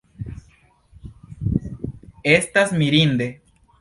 Estas 2.37 2.71
mirinde! 2.81 3.29